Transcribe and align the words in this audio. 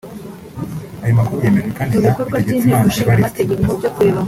Aya 1.03 1.17
makuru 1.17 1.39
yemejwe 1.45 1.71
kandi 1.77 1.93
na 2.03 2.11
Bitegetsimana 2.17 2.91
Evariste 3.01 3.41